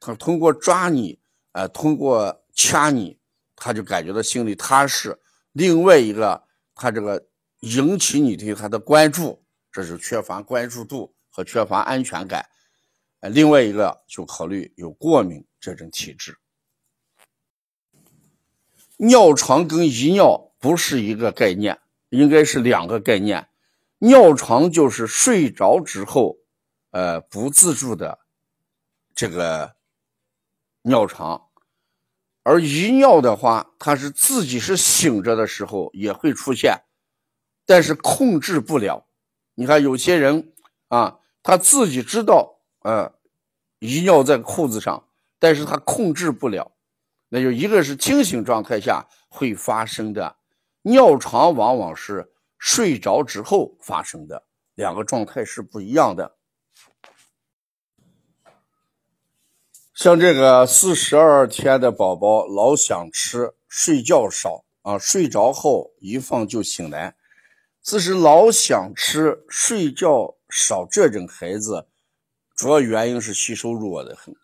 [0.00, 1.20] 他通过抓你，
[1.52, 3.20] 呃，通过掐你，
[3.54, 5.16] 他就感觉到心里踏实。
[5.52, 6.42] 另外一个，
[6.74, 7.24] 他这个
[7.60, 9.43] 引起你对他的关注。
[9.74, 12.48] 这是缺乏关注度和缺乏安全感，
[13.18, 16.38] 呃，另外一个就考虑有过敏这种体质。
[18.98, 23.48] 尿床跟遗尿不是一个概念，应该是两个概念。
[23.98, 26.36] 尿床就是睡着之后，
[26.92, 28.20] 呃，不自主的
[29.12, 29.74] 这个
[30.82, 31.48] 尿床，
[32.44, 36.78] 而遗尿的话，它是自己是醒着的时候也会出现，
[37.66, 39.04] 但是控制不了。
[39.54, 40.52] 你看有些人
[40.88, 43.12] 啊，他自己知道，呃，
[43.78, 45.06] 遗尿在裤子上，
[45.38, 46.72] 但是他控制不了。
[47.28, 50.36] 那就一个是清醒状态下会发生的
[50.82, 54.44] 尿床，往往是睡着之后发生的
[54.74, 56.36] 两个状态是不一样的。
[59.94, 67.16] 像这个四十二天的宝宝老想吃，睡觉少啊，睡着后一放就醒来。
[67.84, 71.86] 此时老想吃、睡觉少这种孩子，
[72.56, 74.34] 主要原因是吸收弱的很，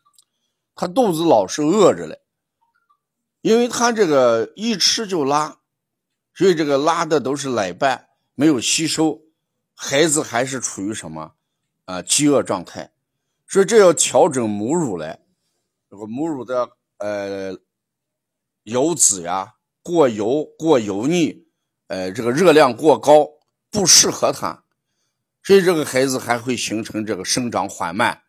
[0.75, 2.21] 他肚子老是饿着嘞，
[3.41, 5.57] 因为他这个一吃就拉，
[6.35, 9.23] 所以这个拉的都是奶瓣，没有吸收，
[9.75, 11.33] 孩子还是处于什么
[11.87, 12.93] 啊饥饿状态，
[13.49, 15.25] 所以这要调整母乳来。
[15.89, 17.59] 这个母乳的呃
[18.65, 21.47] 油脂呀过油过油腻，
[21.91, 23.29] 呃这个热量过高
[23.69, 24.63] 不适合他，
[25.43, 28.23] 所以这个孩子还会形成这个生长缓慢，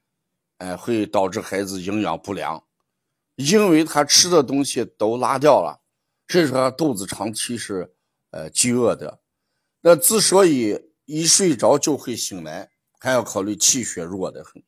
[0.57, 2.64] 呃会导致孩子营养不良，
[3.36, 5.80] 因为他吃的东西都拉掉了，
[6.28, 7.93] 所以说他肚子长期是
[8.32, 9.22] 呃饥饿的。
[9.82, 14.64] 那之所以一睡着就会醒来，还要考虑气血弱的很，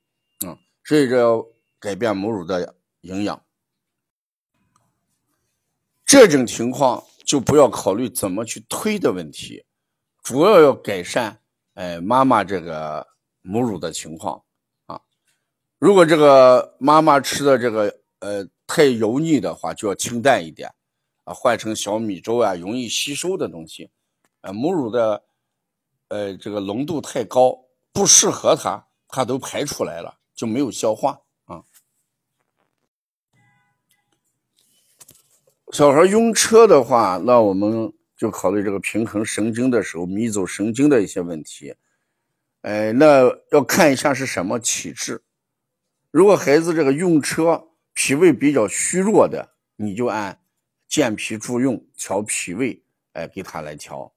[0.50, 1.44] 啊，所以这要
[1.80, 2.76] 改变母乳的。
[3.04, 3.44] 营养，
[6.06, 9.66] 这种情况就不要考虑怎么去推的问题，
[10.22, 11.40] 主要要改善
[11.74, 13.08] 哎妈妈这个
[13.42, 14.44] 母乳的情况
[14.86, 15.02] 啊。
[15.80, 20.74] 如果这个妈妈吃的这个呃太油腻的话，就要清淡一点
[21.24, 23.90] 啊，换成小米粥啊，容易吸收的东西。
[24.42, 25.24] 呃，母乳的
[26.10, 27.58] 呃这个浓度太高，
[27.92, 31.22] 不适合它，它都排出来了，就没有消化。
[35.74, 41.74] 小孩晕车的话，那我们就考虑这个平衡神经的时候，迷走神经的一些问题。
[42.62, 45.24] 哎，那要看一下是什么体质。
[46.12, 50.42] 如果孩子这个晕车，脾胃比较虚弱的，你就按
[50.88, 54.14] 健脾助运调脾胃，哎，给他来调。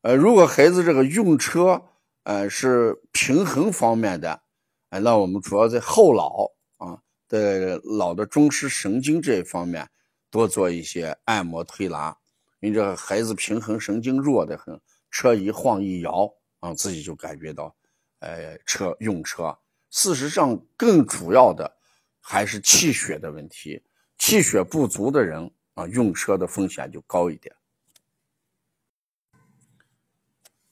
[0.00, 1.80] 呃，如果孩子这个晕车，
[2.24, 4.42] 呃，是平衡方面的，
[4.90, 9.88] 哎，那我们主要在后脑啊的脑的中枢神经这一方面。
[10.32, 12.16] 多做一些按摩推拿，
[12.60, 14.80] 因为这孩子平衡神经弱的很，
[15.10, 17.76] 车一晃一摇啊，自己就感觉到，
[18.20, 19.54] 呃，车用车。
[19.90, 21.76] 事实上，更主要的
[22.18, 23.82] 还是气血的问题，
[24.16, 27.54] 气血不足的人啊，用车的风险就高一点。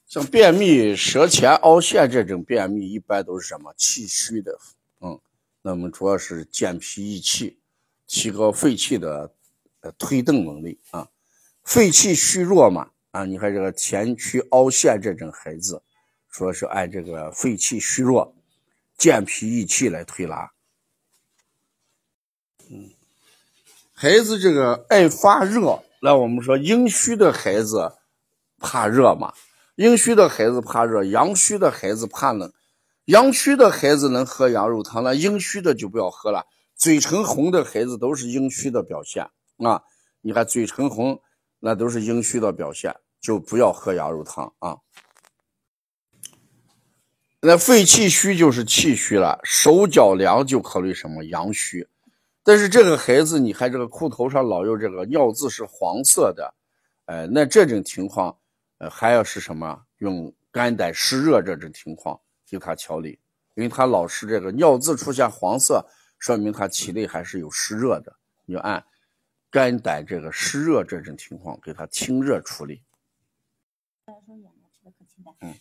[0.07, 4.59] 像便秘、舌前凹陷这种便秘，一般都是什么气虚的，
[5.01, 5.21] 嗯，
[5.61, 7.61] 那么主要是健脾益气，
[8.07, 9.35] 提高肺气的。
[9.81, 11.09] 呃，推动能力啊，
[11.65, 15.83] 肺气虚弱嘛啊，你看这个前区凹陷这种孩子，
[16.29, 18.35] 说是按这个肺气虚弱、
[18.99, 20.51] 健脾益气来推拿。
[22.71, 22.91] 嗯，
[23.93, 27.93] 孩子这个爱发热，那我们说阴虚的孩子
[28.59, 29.35] 怕热嘛，
[29.77, 32.53] 阴虚的孩子怕热，阳虚的孩子怕冷。
[33.07, 36.47] 阳虚的孩子能喝羊肉汤，那阴虚的就不要喝了。
[36.77, 39.29] 嘴唇红的孩子都是阴虚的表现。
[39.65, 39.83] 啊，
[40.21, 41.21] 你看嘴唇红，
[41.59, 44.79] 那都是阴虚的表现，就不要喝羊肉汤啊。
[47.43, 51.89] 那肺气虚就是气虚了，手脚凉就考虑什么阳虚。
[52.43, 56.55] 但是这个孩子，你看这个裤头上老有这个尿渍是黄色的，
[57.07, 58.37] 呃，那这种情况，
[58.79, 59.83] 呃，还要是什么？
[59.99, 63.19] 用肝胆湿热这种情况给他调理，
[63.55, 65.87] 因为他老是这个尿渍出现黄色，
[66.19, 68.15] 说明他体内还是有湿热的，
[68.47, 68.83] 你就按。
[69.51, 72.83] 肝胆这个湿热这种情况，给他清热处理。
[75.41, 75.55] 嗯，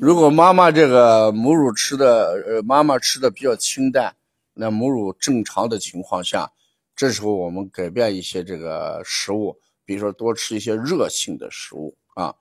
[0.00, 4.16] 如果妈妈这个母乳吃的，呃，妈妈吃的比较清淡，
[4.52, 6.50] 那母乳正常的情况下，
[6.94, 12.34] 这时候我们改变一些这个食物，比如说多吃一些热性的食物啊，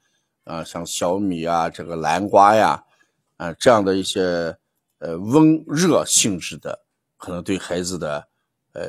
[0.43, 2.83] 啊，像小米啊，这个南瓜呀，
[3.37, 4.57] 啊，这样的一些
[4.99, 6.83] 呃温热性质的，
[7.17, 8.27] 可能对孩子的
[8.73, 8.83] 呃。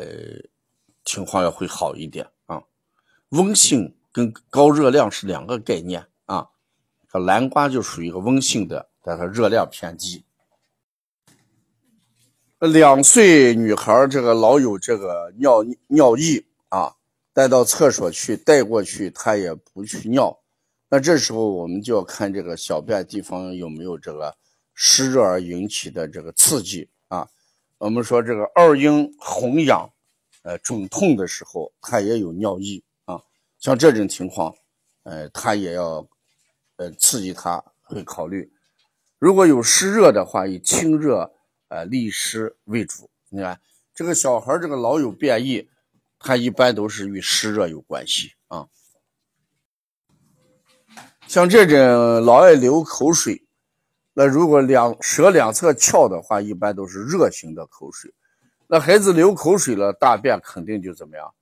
[1.07, 2.63] 情况要会好一点啊，
[3.29, 6.49] 温性跟高热量是两个概念啊。
[7.09, 10.25] 这南瓜就属于一个温性的，但它热量偏低。
[12.59, 16.97] 两岁女孩这个老有这个尿尿意啊，
[17.33, 20.37] 带到厕所去带过去，她也不去尿。
[20.89, 24.37] 那这时候我们就要看这个小便地方有没有这个
[24.75, 27.29] 湿热而引起的这个刺激啊。
[27.79, 29.89] 我们说这个二阴红痒。
[30.47, 33.21] 呃，肿痛的时候，他也有尿意啊，
[33.59, 34.55] 像这种情况，
[35.03, 36.07] 呃，他也要，
[36.77, 38.49] 呃，刺激他会考虑。
[39.19, 41.35] 如果有湿热的话，以清热
[41.67, 43.11] 呃利湿为主。
[43.29, 43.61] 你看
[43.93, 45.69] 这个小孩这个老有便意，
[46.21, 48.69] 他一般都是与湿热有关系啊。
[51.27, 53.45] 像这种老爱流口水，
[54.13, 58.15] 那如果两舌两侧翘的话，一般都是热型的口水。
[58.67, 61.35] 那孩子流口水了，大便肯定就怎么样？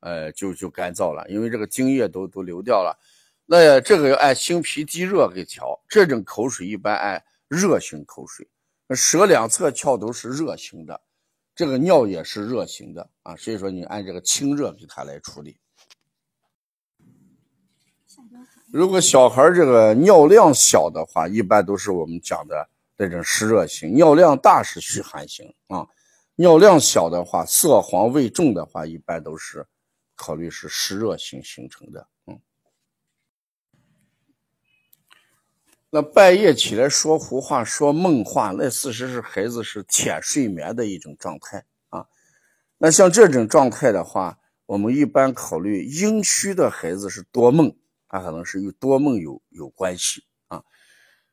[0.00, 2.98] 呃，就就干燥了，因为这个精液都都流掉了。
[3.46, 5.78] 那这个要按心脾积热给调。
[5.88, 8.48] 这种口水一般按热型口水。
[8.90, 11.00] 舌两侧翘都是热型的，
[11.54, 13.36] 这个尿也是热型的啊。
[13.36, 15.56] 所以说你按这个清热给他来处理。
[18.72, 25.86] 如果小孩这个尿量小的话，一般都是我们讲的那种湿热型；尿量大是虚寒型啊。
[26.34, 29.66] 尿量小的话，色黄味重的话，一般都是
[30.14, 32.08] 考虑是湿热型形成的。
[32.26, 32.40] 嗯，
[35.90, 42.06] 那半夜起来说胡话、说梦话，那事实是孩子是浅睡眠的一种状态啊。
[42.78, 47.76] 那像这种状态的话，我们一般考虑阴虚的孩子是多梦。
[48.14, 50.62] 他可能是与多梦有有关系啊，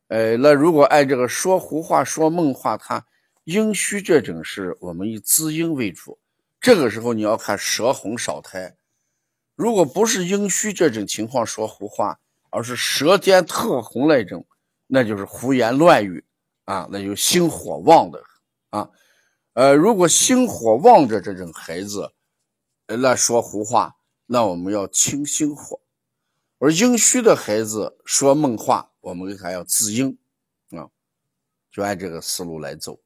[0.07, 3.05] 呃，那如果按这个说胡话、说梦话，他
[3.49, 6.19] 阴虚这种是我们以滋阴为主，
[6.61, 8.77] 这个时候你要看舌红少苔。
[9.55, 12.19] 如果不是阴虚这种情况说胡话，
[12.51, 14.45] 而是舌尖特红那种，
[14.85, 16.23] 那就是胡言乱语
[16.65, 18.23] 啊，那就心火旺的
[18.69, 18.91] 啊。
[19.53, 22.13] 呃，如果心火旺着这种孩子，
[22.85, 23.95] 那说胡话，
[24.27, 25.81] 那我们要清心火。
[26.59, 30.19] 而阴虚的孩子说梦话，我们还要滋阴
[30.69, 30.85] 啊，
[31.71, 32.99] 就按这个思路来走。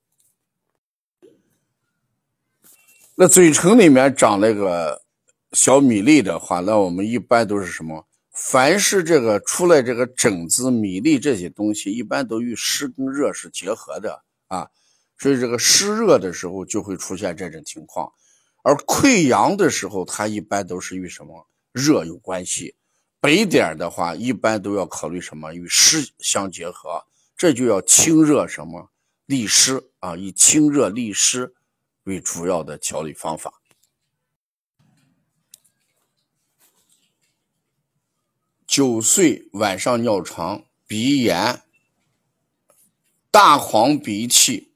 [3.16, 5.03] 那嘴唇里面长那个
[5.51, 8.07] 小米粒的话，那我们一般都是什么？
[8.32, 14.68] 凡是这个出来这个疹子、米粒这些东西，一般都与湿跟热是结合的啊，
[15.20, 18.11] 所以这个湿热的时候就会出现这种情况，
[18.64, 22.74] 而溃疡的时候，它一般都是与什么热有关系。
[23.22, 25.53] 北点的话，一般都要考虑什么？
[25.53, 27.03] 与湿相结合，
[27.38, 28.89] 这就要清热什么
[29.28, 31.53] 利湿啊，以清热利湿
[32.03, 33.61] 为主要的调理方法。
[38.65, 41.61] 九岁晚上尿床、鼻炎、
[43.29, 44.71] 大黄鼻涕，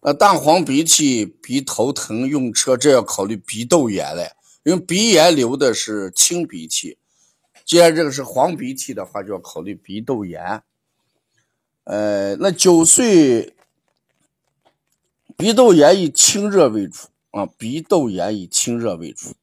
[0.00, 6.98] 那大黄鼻涕、鼻头疼、用车，这要考虑鼻窦炎嘞，因为鼻炎流的是清鼻涕。
[7.66, 10.62] 既然这个是黄鼻涕的话，就要考虑鼻窦炎。
[11.84, 13.54] 呃，那九岁
[15.36, 19.34] 鼻窦炎以清热为主啊，鼻窦炎以清热为主。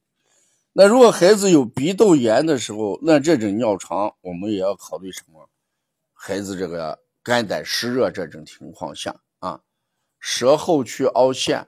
[0.71, 5.49] 那如果孩子有鼻窦炎的时候，那这种尿床我们也要考虑什么？
[6.13, 9.61] 孩子这个肝胆湿热这种情况下啊，
[10.17, 11.67] 舌后区凹陷，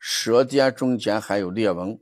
[0.00, 2.00] 舌尖中间还有裂纹。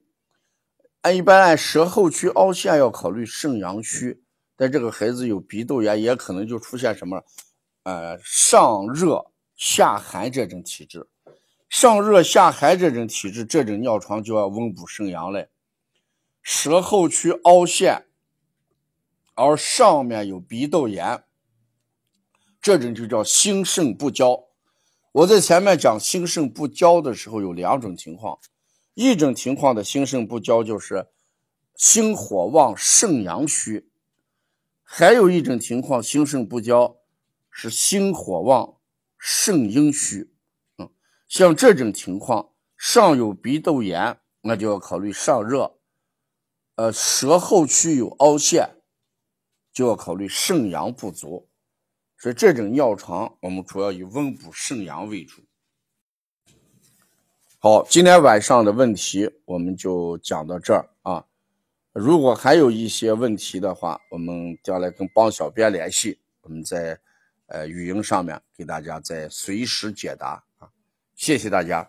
[1.03, 4.25] 按一般按舌后区凹陷要考虑肾阳虚，
[4.57, 7.23] 但这个孩子有鼻窦炎，也可能就出现什么，
[7.83, 11.09] 呃，上热下寒这种体质。
[11.73, 15.49] 上热下寒这种体质，这种尿床就要温补肾阳嘞。
[16.43, 18.05] 舌后区凹陷，
[19.35, 21.25] 而上面有鼻窦炎，
[22.61, 24.45] 这种就叫心肾不交。
[25.12, 28.39] 我在前面讲心肾不交的时候，有两种情况。
[28.93, 31.09] 一种情况的心肾不交，就是
[31.75, 33.89] 心火旺、肾阳虚；
[34.83, 36.99] 还有一种情况，心肾不交
[37.51, 38.77] 是心火旺、
[39.18, 40.32] 肾阴虚。
[41.33, 45.78] 像这种情况，上有鼻窦炎，那就要考虑上热；
[46.74, 48.68] 呃，舌后区有凹陷，
[49.72, 51.49] 就要考虑肾阳不足。
[52.18, 55.43] 所以这种尿床，我们主要以温补肾阳为主。
[57.59, 61.24] 好，今天晚上的问题我们就讲到这儿啊。
[61.93, 67.01] 如果还有一些问题的话，我们将来跟帮小编联系，我们在
[67.47, 70.45] 呃语音上面给大家再随时解答。
[71.23, 71.89] 谢谢大家。